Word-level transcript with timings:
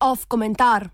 Off 0.00 0.24
komentar. 0.28 0.88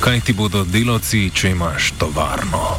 Kaj 0.00 0.20
ti 0.20 0.32
bodo 0.32 0.64
delavci, 0.64 1.30
če 1.34 1.50
imaš 1.50 1.92
tovarno? 1.98 2.76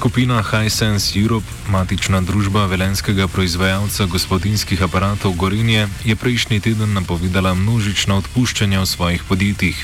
Skupina 0.00 0.40
Hisense 0.40 1.12
Europe, 1.20 1.44
matična 1.68 2.22
družba 2.24 2.62
velenskega 2.72 3.26
proizvajalca 3.28 4.06
gospodinskih 4.08 4.80
aparatov 4.82 5.34
Gorinje, 5.36 5.88
je 6.08 6.16
prejšnji 6.16 6.60
teden 6.64 6.96
napovedala 6.96 7.52
množična 7.54 8.16
odpuščanja 8.16 8.80
v 8.80 8.86
svojih 8.88 9.28
podjetjih. 9.28 9.76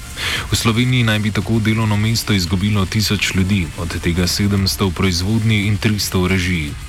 V 0.49 0.57
Sloveniji 0.57 1.05
naj 1.05 1.21
bi 1.21 1.37
tako 1.37 1.61
delovno 1.61 2.01
mesto 2.01 2.33
izgubilo 2.33 2.87
tisoč 2.89 3.35
ljudi, 3.37 3.67
od 3.77 3.93
tega 4.01 4.25
700 4.25 4.89
v 4.89 4.95
proizvodnji 4.97 5.69
in 5.69 5.77
300 5.77 6.25
v 6.25 6.33
režiji. 6.33 6.86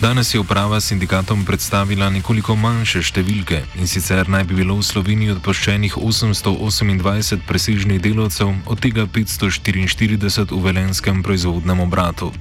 Danes 0.00 0.34
je 0.34 0.40
uprava 0.40 0.80
sindikatom 0.80 1.44
predstavila 1.44 2.10
nekoliko 2.10 2.56
manjše 2.56 3.02
številke 3.02 3.62
in 3.78 3.88
sicer 3.88 4.28
naj 4.28 4.44
bi 4.50 4.58
bilo 4.60 4.76
v 4.80 4.86
Sloveniji 4.86 5.36
odpuščenih 5.36 5.96
828 5.96 7.46
presežnih 7.46 8.02
delavcev, 8.02 8.52
od 8.66 8.82
tega 8.82 9.06
544 9.06 10.52
v 10.52 10.60
velenskem 10.64 11.22
proizvodnem 11.22 11.80
obratu. 11.80 12.32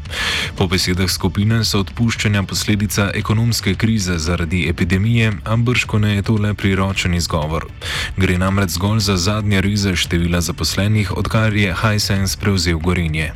Po 0.60 0.68
besedah 0.68 1.10
skupine 1.10 1.64
so 1.64 1.86
odpuščanja 1.86 2.44
posledica 2.44 3.12
ekonomske 3.16 3.78
krize 3.78 4.20
zaradi 4.20 4.66
epidemije, 4.68 5.34
ampak 5.46 5.68
brško 5.68 6.00
ne 6.00 6.16
je 6.16 6.22
to 6.22 6.34
le 6.40 6.54
priročen 6.54 7.14
izgovor. 7.14 7.68
Gre 8.18 8.38
namreč 8.38 8.70
zgolj 8.70 9.00
za 9.00 9.18
zadnje 9.18 9.62
rize 9.62 9.96
števila 9.96 10.42
zaposlenih, 10.42 11.12
odkar 11.18 11.54
je 11.54 11.76
Hisense 11.76 12.38
prevzel 12.40 12.80
Gorinje. 12.80 13.34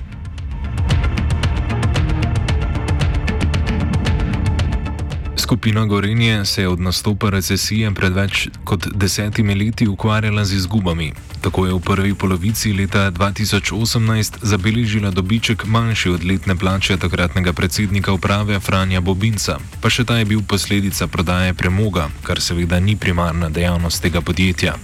Skupina 5.52 5.86
Gorenje 5.86 6.46
se 6.46 6.62
je 6.62 6.68
od 6.68 6.80
nastopa 6.80 7.30
recesije 7.30 7.90
pred 7.92 8.14
več 8.16 8.46
kot 8.64 8.86
desetimi 8.96 9.56
leti 9.56 9.88
ukvarjala 9.88 10.46
z 10.48 10.56
izgubami. 10.56 11.10
Tako 11.42 11.66
je 11.66 11.74
v 11.74 11.80
prvi 11.80 12.14
polovici 12.16 12.72
leta 12.74 13.12
2018 13.12 14.38
zabeležila 14.42 15.12
dobiček 15.12 15.66
manjši 15.66 16.10
od 16.10 16.24
letne 16.24 16.56
plače 16.56 16.98
takratnega 16.98 17.54
predsednika 17.54 18.14
uprave 18.14 18.60
Franja 18.60 19.02
Bobinca, 19.02 19.58
pa 19.82 19.92
še 19.92 20.06
ta 20.08 20.22
je 20.22 20.30
bil 20.30 20.40
posledica 20.48 21.08
prodaje 21.08 21.54
premoga, 21.54 22.08
kar 22.24 22.40
seveda 22.40 22.80
ni 22.80 22.96
primarna 22.96 23.50
dejavnost 23.50 24.02
tega 24.02 24.22
podjetja. 24.22 24.78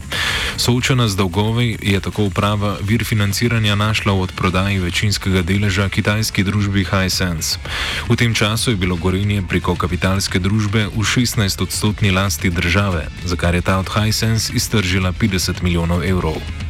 Soočena 0.57 1.07
z 1.07 1.15
dolgovi 1.15 1.77
je 1.79 1.99
tako 2.03 2.27
uprava 2.27 2.75
vir 2.81 3.07
financiranja 3.07 3.79
našla 3.79 4.11
v 4.11 4.27
odprodaji 4.27 4.83
večinskega 4.83 5.47
deleža 5.47 5.87
kitajski 5.89 6.43
družbi 6.43 6.83
Hisense. 6.91 7.55
V 8.09 8.19
tem 8.19 8.33
času 8.35 8.75
je 8.75 8.81
bilo 8.81 8.99
gorenje 8.99 9.45
preko 9.47 9.77
kapitalske 9.79 10.39
družbe 10.43 10.56
v 10.65 11.03
16-odstotni 11.03 12.11
lasti 12.11 12.49
države, 12.49 13.07
za 13.25 13.35
kar 13.35 13.55
je 13.55 13.61
ta 13.61 13.77
od 13.79 13.89
Hisense 13.89 14.53
iztržila 14.53 15.13
50 15.13 15.61
milijonov 15.61 16.03
evrov. 16.03 16.66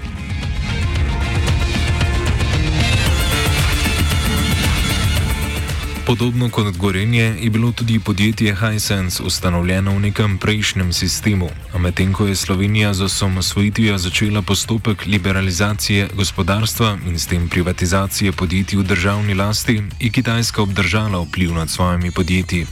Podobno 6.08 6.50
kot 6.50 6.78
Gorenje 6.78 7.36
je 7.42 7.50
bilo 7.50 7.72
tudi 7.72 8.00
podjetje 8.00 8.56
Hisense 8.56 9.24
ustanovljeno 9.24 9.92
v 9.92 10.00
nekem 10.00 10.38
prejšnjem 10.38 10.94
sistemu, 10.94 11.50
a 11.74 11.78
medtem 11.78 12.14
ko 12.14 12.28
je 12.28 12.36
Slovenija 12.36 12.94
z 12.94 13.04
osamosvojitvijo 13.04 13.98
začela 13.98 14.42
postopek 14.42 15.06
liberalizacije 15.06 16.08
gospodarstva 16.16 16.98
in 17.08 17.20
s 17.20 17.28
tem 17.28 17.50
privatizacije 17.50 18.32
podjetij 18.32 18.80
v 18.80 18.84
državni 18.84 19.34
lasti, 19.34 19.84
je 20.00 20.10
Kitajska 20.10 20.62
obdržala 20.62 21.20
vpliv 21.20 21.54
nad 21.54 21.70
svojimi 21.70 22.12
podjetji. 22.12 22.66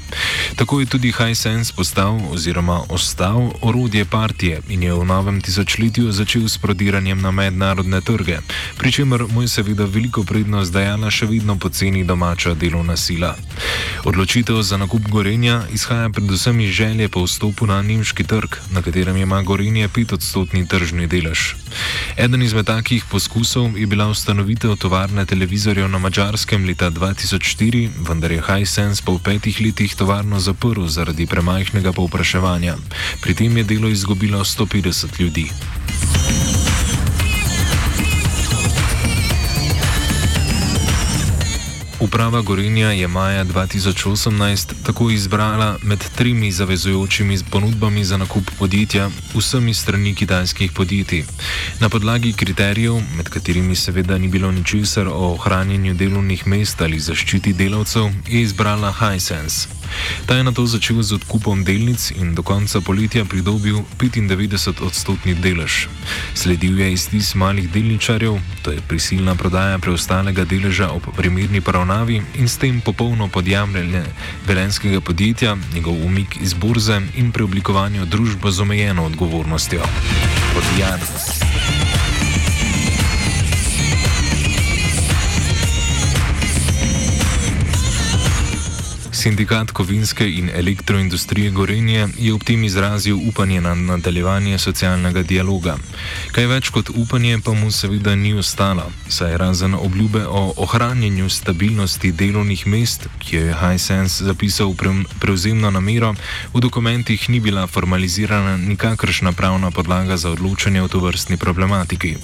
Tako 0.56 0.80
je 0.80 0.86
tudi 0.86 1.12
Hisense 1.12 1.74
postal 1.76 2.20
oziroma 2.32 2.82
ostal 2.90 3.52
orodje 3.62 4.06
partije 4.06 4.62
in 4.70 4.84
je 4.84 4.94
v 4.94 5.06
novem 5.06 5.42
tisočletju 5.42 6.12
začel 6.12 6.48
s 6.48 6.58
prodiranjem 6.58 7.22
na 7.22 7.32
mednarodne 7.32 8.02
trge, 8.02 8.38
pri 8.78 8.92
čemer 8.92 9.26
mu 9.30 9.42
je 9.42 9.48
seveda 9.48 9.86
veliko 9.86 10.24
prednost 10.24 10.74
dajala 10.74 11.12
še 11.12 11.26
vedno 11.26 11.60
poceni 11.60 12.04
domača 12.04 12.54
delovna 12.54 12.98
sila 12.98 13.25
zgodila. 13.26 13.36
Odločitev 14.06 14.62
za 14.62 14.78
nakup 14.78 15.02
Gorenja 15.10 15.66
izhaja 15.74 16.10
predvsem 16.10 16.60
iz 16.60 16.70
želje 16.70 17.10
po 17.10 17.24
vstopu 17.26 17.66
na 17.66 17.82
nemški 17.82 18.24
trg, 18.24 18.56
na 18.72 18.82
katerem 18.82 19.18
ima 19.18 19.42
Gorenje 19.42 19.90
5-odstotni 19.90 20.68
tržni 20.68 21.08
delež. 21.08 21.56
Eden 22.18 22.42
izmed 22.42 22.66
takih 22.66 23.06
poskusov 23.10 23.78
je 23.78 23.88
bila 23.88 24.08
ustanovitev 24.08 24.76
tovarne 24.76 25.26
televizorjev 25.26 25.90
na 25.90 25.98
Mačarskem 25.98 26.66
leta 26.66 26.92
2004, 26.92 27.90
vendar 28.08 28.32
je 28.32 28.44
Hisense 28.46 29.02
po 29.06 29.18
petih 29.18 29.62
letih 29.62 29.96
tovarno 29.96 30.40
zaprl 30.40 30.86
zaradi 30.86 31.26
premajhnega 31.26 31.92
povpraševanja. 31.92 32.78
Pri 33.22 33.34
tem 33.34 33.58
je 33.58 33.64
delo 33.64 33.90
izgubilo 33.90 34.40
150 34.40 35.20
ljudi. 35.20 35.50
Uprava 42.16 42.42
Gorenja 42.42 42.92
je 42.92 43.08
maja 43.08 43.46
2018 43.46 44.74
tako 44.86 45.10
izbrala 45.10 45.78
med 45.84 46.00
tremi 46.16 46.52
zavezujočimi 46.52 47.40
ponudbami 47.52 48.04
za 48.04 48.18
nakup 48.18 48.52
podjetja 48.60 49.10
vsemi 49.34 49.74
strani 49.74 50.16
kitajskih 50.16 50.72
podjetij. 50.72 51.26
Na 51.80 51.90
podlagi 51.90 52.34
kriterijev, 52.34 52.94
med 53.18 53.30
katerimi 53.30 53.76
seveda 53.76 54.18
ni 54.18 54.28
bilo 54.28 54.52
ničesar 54.52 55.08
o 55.08 55.34
ohranjanju 55.34 55.94
delovnih 55.94 56.48
mest 56.48 56.82
ali 56.82 57.00
zaščiti 57.00 57.54
delavcev, 57.54 58.08
je 58.28 58.42
izbrala 58.42 58.94
Hisense. 58.94 59.68
Ta 60.26 60.36
je 60.36 60.44
na 60.44 60.52
to 60.52 60.66
začel 60.66 61.04
z 61.04 61.16
odkupom 61.20 61.64
delnic 61.64 62.12
in 62.12 62.36
do 62.36 62.44
konca 62.44 62.82
poletja 62.82 63.26
pridobil 63.26 63.84
95 63.98 64.82
odstotni 64.82 65.36
delež. 65.36 65.88
Sledil 66.34 66.80
je 66.80 66.94
iztis 66.94 67.36
malih 67.36 67.70
delničarjev, 67.72 68.40
to 68.62 68.72
je 68.72 68.82
prisilna 68.88 69.36
prodaja 69.36 69.80
preostalega 69.80 70.46
deleža 70.46 70.90
ob 70.90 71.04
primerni 71.18 71.62
poravnavi 71.62 72.22
in 72.36 72.48
s 72.48 72.58
tem 72.58 72.82
popolno 72.82 73.28
podjamljanje 73.28 74.04
velenskega 74.48 75.02
podjetja, 75.02 75.58
njegov 75.74 76.06
umik 76.06 76.38
iz 76.42 76.54
borze 76.54 77.02
in 77.16 77.32
preoblikovanje 77.32 78.06
družbe 78.06 78.52
z 78.52 78.62
omejeno 78.62 79.06
odgovornostjo. 79.06 79.82
Podjamljanje. 80.54 81.45
Sindikat 89.26 89.72
kovinske 89.72 90.26
in 90.30 90.50
elektroindustrije 90.54 91.52
Gorenje 91.52 92.08
je 92.18 92.34
ob 92.34 92.44
tem 92.44 92.64
izrazil 92.64 93.18
upanje 93.28 93.62
na 93.62 93.74
nadaljevanje 93.76 94.58
socialnega 94.58 95.24
dialoga. 95.24 95.78
Kaj 96.36 96.46
več 96.52 96.70
kot 96.70 96.92
upanje 96.94 97.40
pa 97.46 97.56
mu 97.58 97.72
seveda 97.72 98.14
ni 98.16 98.36
ostalo, 98.38 98.86
saj 99.10 99.38
razen 99.42 99.74
obljube 99.74 100.22
o 100.30 100.54
ohranjanju 100.68 101.30
stabilnosti 101.30 102.12
delovnih 102.12 102.68
mest, 102.68 103.10
ki 103.20 103.36
jo 103.36 103.42
je 103.48 103.58
Hisense 103.64 104.30
zapisal 104.30 104.78
v 104.78 104.94
prevzemno 105.20 105.74
namero, 105.74 106.14
v 106.54 106.62
dokumentih 106.62 107.30
ni 107.30 107.40
bila 107.40 107.66
formalizirana 107.68 108.58
nikakršna 108.58 109.34
pravna 109.34 109.72
podlaga 109.72 110.18
za 110.18 110.38
odločanje 110.38 110.86
o 110.86 110.88
tovrstni 110.88 111.38
problematiki. 111.38 112.18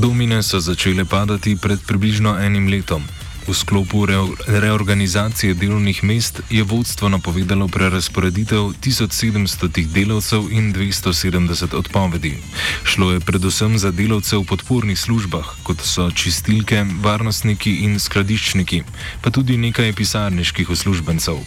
Domine 0.00 0.40
so 0.42 0.60
začele 0.60 1.04
padati 1.04 1.60
pred 1.60 1.76
približno 1.84 2.40
enim 2.40 2.72
letom. 2.72 3.04
V 3.50 3.54
sklopu 3.54 4.06
re 4.06 4.14
reorganizacije 4.46 5.54
delovnih 5.54 6.04
mest 6.04 6.40
je 6.50 6.62
vodstvo 6.62 7.08
napovedalo 7.08 7.68
prerasporeditev 7.68 8.58
1700 8.58 9.86
delavcev 9.86 10.46
in 10.50 10.74
270 10.74 11.74
odpovedi. 11.74 12.38
Šlo 12.84 13.10
je 13.12 13.20
predvsem 13.20 13.78
za 13.78 13.90
delavce 13.90 14.36
v 14.36 14.44
podpornih 14.44 14.98
službah, 14.98 15.56
kot 15.62 15.82
so 15.82 16.10
čistilke, 16.10 16.86
varnostniki 17.02 17.72
in 17.82 17.98
skladiščniki, 17.98 18.82
pa 19.22 19.30
tudi 19.30 19.56
nekaj 19.56 19.92
pisarniških 19.98 20.70
uslužbencev. 20.70 21.42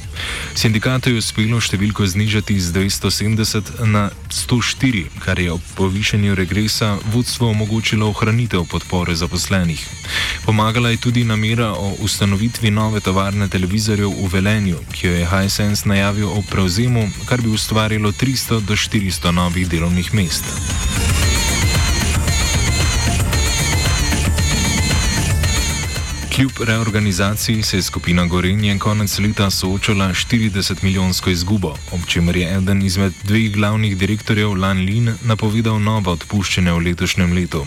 Sindikatu 0.60 1.10
je 1.10 1.24
uspelo 1.24 1.62
številko 1.64 2.04
znižati 2.04 2.60
z 2.60 2.76
270 2.76 3.80
na 3.88 4.10
104, 4.28 5.06
kar 5.24 5.40
je 5.40 5.56
ob 5.56 5.64
povišanju 5.80 6.36
regresa 6.36 6.98
vodstvo 7.16 7.48
omogočilo 7.56 8.12
ohranitev 8.12 8.68
podpore 8.68 9.16
zaposlenih. 9.16 9.80
Pomagala 10.44 10.92
je 10.92 10.98
tudi 10.98 11.24
namera 11.24 11.72
o 11.72 11.93
ustanovitvi 12.00 12.72
nove 12.72 13.00
tovarne 13.00 13.48
televizorjev 13.48 14.10
v 14.10 14.30
Velenju, 14.34 14.80
ki 14.92 15.08
jo 15.08 15.14
je 15.14 15.28
Hisense 15.30 15.90
najavil 15.90 16.30
o 16.30 16.44
prevzemu, 16.50 17.10
kar 17.26 17.42
bi 17.42 17.50
ustvarilo 17.50 18.12
300 18.12 18.60
do 18.62 18.76
400 18.76 19.32
novih 19.32 19.70
delovnih 19.70 20.14
mest. 20.14 20.44
Kljub 26.36 26.52
reorganizaciji 26.60 27.64
se 27.64 27.78
je 27.78 27.82
skupina 27.82 28.26
Gorenje 28.26 28.80
konec 28.80 29.20
leta 29.20 29.50
soočala 29.50 30.08
40 30.10 30.84
milijonsko 30.84 31.30
izgubo, 31.30 31.76
ob 31.92 32.06
čemer 32.08 32.38
je 32.38 32.58
eden 32.58 32.82
izmed 32.82 33.14
dveh 33.24 33.52
glavnih 33.52 33.98
direktorjev 33.98 34.54
Lan 34.54 34.78
Lin 34.78 35.14
napovedal 35.24 35.80
novo 35.82 36.12
odpuščanje 36.12 36.72
v 36.72 36.80
letošnjem 36.88 37.34
letu. 37.34 37.66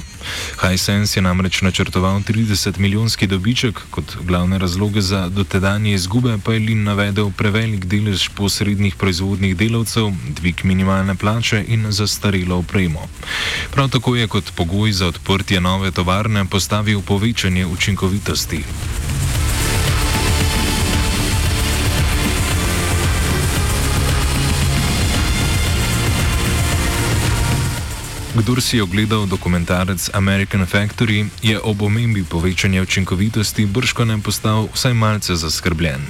Hisense 0.61 1.19
je 1.19 1.23
namreč 1.23 1.61
načrtoval 1.63 2.21
30 2.21 2.79
milijonski 2.79 3.27
dobiček, 3.27 3.81
kot 3.91 4.17
glavne 4.23 4.59
razloge 4.59 5.01
za 5.01 5.29
dotedanje 5.29 5.95
izgube 5.95 6.39
pa 6.45 6.53
je 6.53 6.61
Lin 6.61 6.85
navedel 6.85 7.31
prevelik 7.31 7.85
delež 7.85 8.29
posrednih 8.35 8.97
proizvodnih 8.97 9.57
delavcev, 9.57 10.11
dvig 10.41 10.65
minimalne 10.65 11.15
plače 11.15 11.65
in 11.69 11.87
zastarelo 11.91 12.59
opremo. 12.59 13.09
Prav 13.71 13.89
tako 13.89 14.17
je 14.17 14.27
kot 14.27 14.53
pogoj 14.57 14.93
za 14.93 15.07
odprtje 15.07 15.61
nove 15.61 15.91
tovarne 15.91 16.45
postavil 16.45 17.03
povečanje 17.03 17.67
učinkovitosti. 17.67 18.56
Kdor 28.37 28.61
si 28.61 28.77
je 28.77 28.83
ogledal 28.83 29.27
dokumentarec 29.27 30.11
American 30.13 30.67
Factory, 30.67 31.27
je 31.43 31.61
ob 31.61 31.83
omembi 31.83 32.25
povečanja 32.25 32.83
učinkovitosti 32.83 33.67
brško 33.67 34.05
ne 34.05 34.21
postal 34.21 34.69
vsaj 34.75 34.95
malce 34.95 35.35
zaskrbljen. 35.35 36.01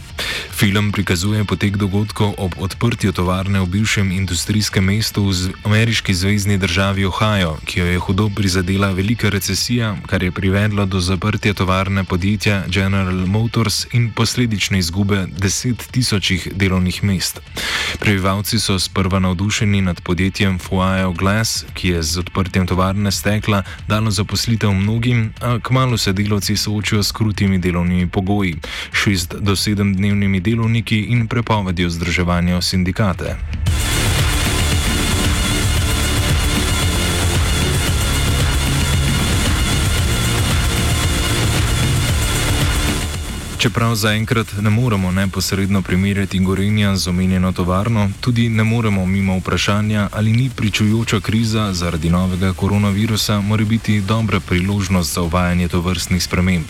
Film 0.56 0.88
prikazuje 0.88 1.44
potek 1.44 1.76
dogodkov 1.76 2.32
ob 2.40 2.56
odprtju 2.56 3.12
tovarne 3.12 3.60
v 3.60 3.68
bivšem 3.76 4.08
industrijskem 4.08 4.88
mestu 4.88 5.28
v 5.28 5.52
ameriški 5.68 6.16
zvezdni 6.16 6.56
državi 6.56 7.04
Ohio, 7.04 7.60
ki 7.68 7.80
jo 7.80 7.84
je 7.84 7.98
hudo 8.00 8.30
prizadela 8.32 8.88
velika 8.96 9.28
recesija, 9.28 9.92
kar 10.08 10.22
je 10.24 10.32
privedlo 10.32 10.86
do 10.88 10.96
zaprtja 11.00 11.52
tovarne 11.52 12.04
podjetja 12.08 12.64
General 12.72 13.26
Motors 13.28 13.84
in 13.92 14.08
posledične 14.16 14.78
izgube 14.78 15.26
deset 15.28 15.76
tisočih 15.92 16.48
delovnih 16.56 17.04
mest. 17.04 17.44
Prebivalci 18.00 18.56
so 18.56 18.78
sprva 18.78 19.20
navdušeni 19.20 19.82
nad 19.82 20.00
podjetjem 20.00 20.56
Fuayo 20.58 21.12
Glass, 21.12 21.68
ki 21.74 21.88
je 21.88 22.02
z 22.02 22.24
odprtjem 22.24 22.66
tovarne 22.66 23.12
stekla 23.12 23.62
dalo 23.88 24.10
zaposlitev 24.10 24.72
mnogim, 24.72 25.32
a 25.40 25.58
kmalo 25.60 25.98
se 26.00 26.16
delavci 26.16 26.56
soočajo 26.56 27.02
s 27.02 27.12
krutimi 27.12 27.58
delovnimi 27.58 28.08
pogoji, 28.08 28.56
šest 29.06 29.34
do 29.38 29.56
sedem 29.56 29.94
dnevnimi 29.94 30.40
delovniki 30.40 30.98
in 31.14 31.28
prepovedijo 31.30 31.90
združevanja 31.90 32.58
v 32.58 32.62
sindikate. 32.62 33.36
Čeprav 43.58 43.94
zaenkrat 43.94 44.46
ne 44.60 44.70
moremo 44.70 45.10
neposredno 45.10 45.82
primerjati 45.82 46.38
gorenja 46.38 46.96
z 46.96 47.08
omenjeno 47.08 47.52
tovarno, 47.52 48.10
tudi 48.20 48.48
ne 48.48 48.64
moremo 48.64 49.06
mimo 49.06 49.38
vprašanja, 49.38 50.08
ali 50.12 50.32
ni 50.32 50.50
pričujoča 50.56 51.20
kriza 51.20 51.72
zaradi 51.72 52.10
novega 52.10 52.52
koronavirusa, 52.52 53.40
mora 53.40 53.64
biti 53.64 54.00
dobra 54.00 54.40
priložnost 54.40 55.14
za 55.14 55.22
uvajanje 55.22 55.68
tovrstnih 55.68 56.22
sprememb. 56.22 56.64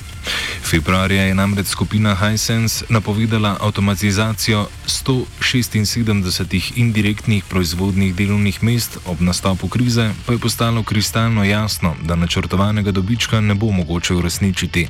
Februarja 0.64 1.22
je 1.22 1.34
namreč 1.34 1.66
skupina 1.66 2.16
Hisense 2.16 2.84
napovedala 2.88 3.56
avtomatizacijo 3.60 4.66
176 4.86 6.72
indirektnih 6.76 7.44
proizvodnih 7.44 8.14
delovnih 8.14 8.62
mest, 8.62 8.98
ob 9.06 9.20
nastopu 9.20 9.68
krize 9.68 10.10
pa 10.26 10.32
je 10.32 10.38
postalo 10.38 10.82
kristalno 10.82 11.44
jasno, 11.44 11.94
da 12.02 12.16
načrtovanega 12.16 12.90
dobička 12.90 13.40
ne 13.40 13.54
bo 13.54 13.70
mogoče 13.70 14.14
uresničiti. 14.14 14.88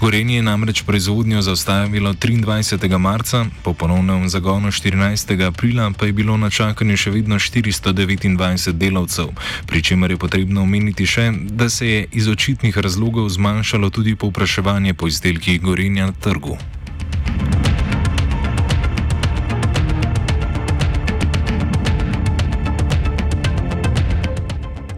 Gorenje 0.00 0.36
je 0.36 0.42
namreč 0.42 0.82
proizvodnjo 1.22 1.42
zaustavilo 1.42 2.12
23. 2.12 2.98
marca, 2.98 3.46
po 3.62 3.74
ponovnem 3.74 4.28
zagonu 4.28 4.68
14. 4.68 5.46
aprila 5.46 5.92
pa 5.98 6.06
je 6.06 6.12
bilo 6.12 6.36
na 6.36 6.50
čakanju 6.50 6.96
še 6.96 7.10
vedno 7.10 7.38
429 7.38 8.72
delavcev, 8.72 9.30
pri 9.66 9.82
čemer 9.82 10.10
je 10.10 10.18
potrebno 10.18 10.66
omeniti 10.66 11.06
še, 11.06 11.30
da 11.46 11.70
se 11.70 11.86
je 11.86 12.06
iz 12.12 12.28
očitnih 12.28 12.78
razlogov 12.78 13.28
zmanjšalo 13.28 13.90
tudi 13.90 14.16
povpraševanje 14.18 14.94
po 14.94 15.06
izdelkih 15.06 15.62
gorenja 15.62 16.10
na 16.10 16.12
trgu. 16.12 16.58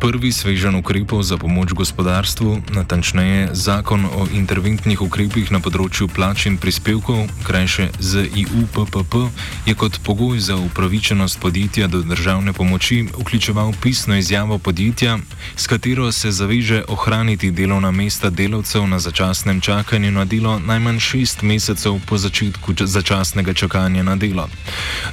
Prvi 0.04 0.28
svežen 0.36 0.76
ukrepov 0.76 1.24
za 1.24 1.40
pomoč 1.40 1.72
gospodarstvu, 1.72 2.76
natančneje 2.76 3.56
zakon 3.56 4.04
o 4.04 4.28
interventnih 4.36 5.00
ukrepih 5.00 5.48
na 5.48 5.64
področju 5.64 6.10
plač 6.12 6.44
in 6.44 6.58
prispevkov, 6.60 7.24
krajše 7.48 7.88
ZIUPPP, 8.04 9.14
je 9.64 9.72
kot 9.72 9.96
pogoj 10.04 10.36
za 10.44 10.58
upravičenost 10.60 11.40
podjetja 11.40 11.88
do 11.88 12.02
državne 12.04 12.52
pomoči 12.52 13.08
vključeval 13.16 13.72
pisno 13.80 14.20
izjavo 14.20 14.58
podjetja, 14.60 15.16
s 15.56 15.64
katero 15.72 16.12
se 16.12 16.28
zaveže 16.28 16.82
ohraniti 16.92 17.48
delovna 17.48 17.88
mesta 17.88 18.28
delavcev 18.28 18.84
na 18.84 19.00
začasnem 19.00 19.64
čakanju 19.64 20.12
na 20.12 20.28
delo 20.28 20.58
najmanj 20.60 21.00
šest 21.00 21.40
mesecev 21.42 21.96
po 22.04 22.20
začetku 22.20 22.76
začasnega 22.84 23.56
čakanja 23.56 24.04
na 24.04 24.20
delo. 24.20 24.52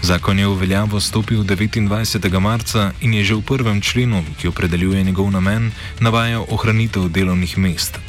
Zakon 0.03 0.35
je 0.39 0.51
v 0.51 0.59
veljavo 0.67 0.99
stopil 0.99 1.47
29. 1.47 2.27
marca 2.43 2.91
in 2.99 3.15
je 3.15 3.23
že 3.23 3.39
v 3.39 3.47
prvem 3.55 3.79
členu, 3.79 4.27
ki 4.35 4.51
opredeljuje 4.51 4.80
opredeljuje 4.81 5.03
njegov 5.03 5.31
namen, 5.31 5.71
navaja 5.99 6.39
ohranitev 6.49 7.09
delovnih 7.09 7.57
mest. 7.57 7.99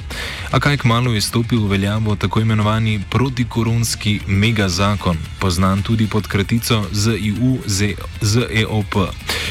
A 0.53 0.61
kaj 0.61 0.77
kmalo 0.85 1.15
je 1.17 1.21
stopil 1.21 1.65
v 1.65 1.71
veljavo 1.71 2.17
tako 2.17 2.41
imenovani 2.41 3.01
protikoronski 3.11 4.21
megazakon, 4.27 5.17
poznan 5.41 5.83
tudi 5.83 6.07
pod 6.07 6.27
kratico 6.29 6.85
ZEOP, 8.21 8.95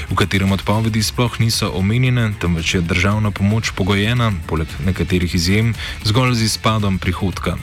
v 0.10 0.16
katerem 0.16 0.52
odpovedi 0.52 1.04
sploh 1.04 1.40
niso 1.40 1.72
omenjene, 1.74 2.34
temveč 2.40 2.76
je 2.76 2.82
državna 2.82 3.32
pomoč 3.32 3.72
pogojena, 3.76 4.32
poleg 4.46 4.68
nekaterih 4.86 5.36
izjem, 5.36 5.74
zgolj 6.06 6.36
z 6.38 6.44
izpadom 6.52 7.00
prihodka. 7.02 7.58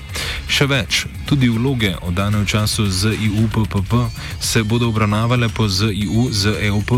Še 0.51 0.67
več, 0.67 1.07
tudi 1.31 1.47
vloge 1.47 1.95
oddane 2.03 2.43
v 2.43 2.47
času 2.47 2.91
ZIUPPP 2.91 3.95
se 4.41 4.65
bodo 4.67 4.89
obravnavale 4.91 5.47
po 5.49 5.69
ZIUZEOP, 5.69 6.91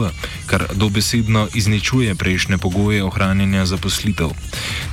kar 0.47 0.65
dobesedno 0.73 1.49
izničuje 1.53 2.15
prejšnje 2.15 2.59
pogoje 2.59 3.05
ohranjanja 3.05 3.67
zaposlitev. 3.67 4.33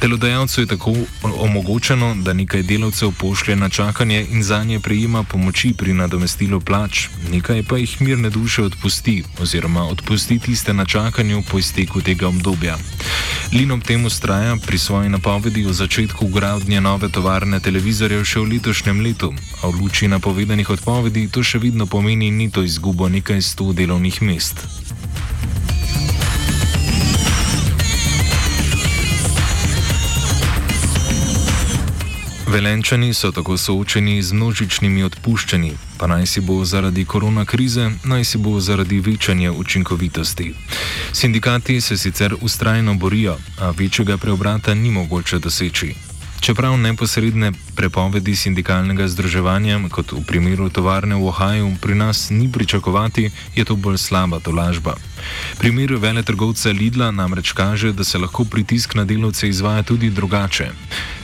Delodajalcu 0.02 0.62
je 0.62 0.68
tako 0.68 0.94
omogočeno, 1.40 2.16
da 2.22 2.34
nekaj 2.34 2.64
delavcev 2.64 3.12
pošlje 3.20 3.56
na 3.56 3.70
čakanje 3.70 4.26
in 4.32 4.44
za 4.44 4.64
nje 4.64 4.80
prejema 4.80 5.24
pomoči 5.24 5.74
pri 5.78 5.94
nadomestilu 5.94 6.62
plač, 6.62 7.08
nekaj 7.32 7.64
pa 7.64 7.78
jih 7.78 8.02
mirne 8.02 8.30
duše 8.30 8.64
odpusti 8.64 9.24
oziroma 9.42 9.84
odpusti 9.84 10.40
tiste 10.40 10.74
na 10.74 10.86
čakanju 10.86 11.44
po 11.52 11.60
izteku 11.60 12.02
tega 12.02 12.28
obdobja. 12.28 12.78
Lin 13.54 13.72
ob 13.72 13.84
tem 13.84 14.06
ustraja 14.06 14.56
pri 14.66 14.78
svoji 14.78 15.10
napovedi 15.10 15.66
o 15.66 15.74
začetku 15.74 16.28
gradnje 16.28 16.82
nove 16.82 17.10
tovarne 17.10 17.60
televizorjev 17.60 18.24
še 18.24 18.40
v 18.40 18.50
letošnjem 18.54 19.02
letu, 19.02 19.34
a 19.64 19.68
v 19.68 19.82
luči 19.82 20.08
napovedanih 20.08 20.70
odpovedi 20.70 21.30
to 21.32 21.44
še 21.44 21.60
vedno 21.60 21.86
pomeni 21.86 22.32
nito 22.32 22.64
izgubo 22.64 23.10
nekaj 23.10 23.42
sto 23.42 23.74
delovnih 23.74 24.22
mest. 24.22 24.68
Velenčani 32.58 33.14
so 33.14 33.30
tako 33.32 33.54
soočeni 33.58 34.18
z 34.24 34.34
množičnimi 34.34 35.04
odpuščanji, 35.06 35.76
pa 36.02 36.08
naj 36.10 36.26
si 36.26 36.42
bo 36.42 36.56
zaradi 36.66 37.04
korona 37.06 37.44
krize, 37.46 37.86
naj 38.02 38.24
si 38.26 38.42
bo 38.42 38.56
zaradi 38.60 38.98
večanja 39.00 39.52
učinkovitosti. 39.54 40.48
Sindikati 41.14 41.82
se 41.82 41.98
sicer 41.98 42.34
ustrajno 42.42 42.96
borijo, 42.96 43.38
a 43.60 43.70
večjega 43.78 44.18
preobrata 44.18 44.74
ni 44.74 44.90
mogoče 44.92 45.40
doseči. 45.40 45.94
Čeprav 46.40 46.78
neposredne 46.78 47.52
prepovedi 47.76 48.36
sindikalnega 48.36 49.08
združevanja, 49.08 49.78
kot 49.94 50.12
v 50.12 50.24
primeru 50.26 50.70
tovarne 50.70 51.16
v 51.16 51.28
Ohaju, 51.30 51.76
pri 51.82 51.96
nas 51.96 52.30
ni 52.30 52.50
pričakovati, 52.52 53.30
je 53.56 53.66
to 53.66 53.76
bolj 53.76 53.98
slaba 53.98 54.40
tolažba. 54.40 54.96
Primer 55.60 55.94
veletrgovca 55.94 56.74
Lidla 56.74 57.12
namreč 57.12 57.52
kaže, 57.52 57.94
da 57.94 58.04
se 58.04 58.18
lahko 58.18 58.46
pritisk 58.46 58.96
na 58.96 59.06
delavce 59.06 59.50
izvaja 59.50 59.84
tudi 59.84 60.10
drugače. 60.10 60.72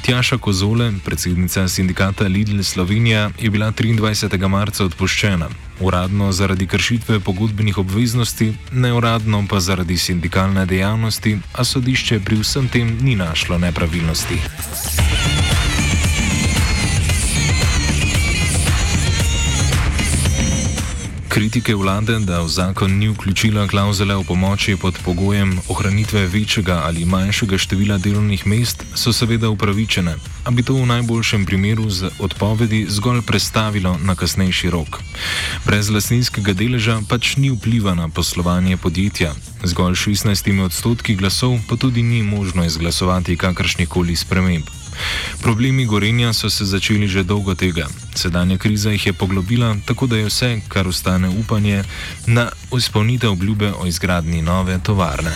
Tjaša 0.04 0.38
Kozole, 0.38 0.92
predsednica 1.06 1.68
sindikata 1.68 2.24
Lidl 2.24 2.62
Slovenija, 2.64 3.30
je 3.40 3.50
bila 3.50 3.72
23. 3.72 4.48
marca 4.48 4.86
odpuščena. 4.86 5.48
Uradno 5.80 6.32
zaradi 6.32 6.68
kršitve 6.68 7.20
pogodbenih 7.20 7.78
obveznosti, 7.78 8.54
neuradno 8.72 9.46
pa 9.50 9.60
zaradi 9.60 9.98
sindikalne 9.98 10.66
dejavnosti, 10.66 11.38
a 11.54 11.64
sodišče 11.64 12.20
pri 12.20 12.36
vsem 12.36 12.68
tem 12.68 12.98
ni 13.02 13.16
našlo 13.16 13.58
nepravilnosti. 13.58 14.40
Kritike 21.34 21.74
vlade, 21.74 22.20
da 22.20 22.46
v 22.46 22.48
zakon 22.48 22.92
ni 22.94 23.08
vključila 23.10 23.66
klauzule 23.68 24.16
o 24.16 24.24
pomoči 24.24 24.76
pod 24.78 24.94
pogojem 25.06 25.60
ohranitve 25.70 26.28
večjega 26.28 26.82
ali 26.86 27.06
manjšega 27.06 27.58
števila 27.58 27.98
delovnih 27.98 28.48
mest, 28.48 28.84
so 28.96 29.14
seveda 29.14 29.50
upravičene, 29.50 30.14
a 30.46 30.52
bi 30.52 30.64
to 30.64 30.74
v 30.78 30.86
najboljšem 30.86 31.46
primeru 31.46 31.90
z 31.90 32.12
odpovedi 32.20 32.86
zgolj 32.90 33.22
prestavilo 33.26 33.98
na 34.04 34.16
kasnejši 34.16 34.70
rok. 34.70 35.02
Brez 35.66 35.90
lasninskega 35.90 36.54
deleža 36.54 37.00
pač 37.10 37.34
ni 37.38 37.50
vpliva 37.50 37.96
na 37.98 38.10
poslovanje 38.10 38.78
podjetja. 38.78 39.34
Zgolj 39.64 39.98
16 39.98 40.62
odstotki 40.62 41.16
glasov 41.16 41.58
pa 41.70 41.76
tudi 41.76 42.04
ni 42.04 42.22
možno 42.24 42.66
izglasovati 42.66 43.38
kakršnih 43.38 43.90
koli 43.90 44.16
sprememb. 44.16 44.70
Problemi 45.42 45.86
gorenja 45.86 46.34
so 46.34 46.50
se 46.50 46.66
začeli 46.66 47.08
že 47.08 47.24
dolgo 47.24 47.56
tega. 47.56 47.90
Sedanja 48.16 48.58
kriza 48.58 48.92
jih 48.92 49.06
je 49.06 49.14
poglobila, 49.14 49.76
tako 49.86 50.08
da 50.08 50.18
je 50.18 50.26
vse, 50.26 50.60
kar 50.68 50.88
ostane 50.88 51.30
upanje, 51.30 51.84
na 52.28 52.50
izpolnitev 52.78 53.32
obljube 53.32 53.72
o 53.80 53.86
izgradnji 53.86 54.42
nove 54.42 54.80
tovarne. 54.84 55.32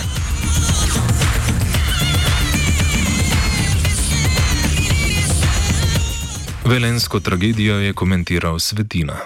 Velensko 6.65 7.19
tragedijo 7.19 7.75
je 7.75 7.93
komentiral 7.93 8.60
Svetina. 8.60 9.17